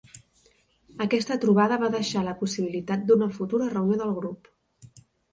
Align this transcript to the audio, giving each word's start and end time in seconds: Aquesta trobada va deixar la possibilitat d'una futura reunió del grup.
Aquesta 1.03 1.35
trobada 1.43 1.77
va 1.83 1.89
deixar 1.95 2.23
la 2.27 2.33
possibilitat 2.39 3.03
d'una 3.11 3.27
futura 3.35 3.67
reunió 3.75 3.99
del 3.99 4.15
grup. 4.21 4.49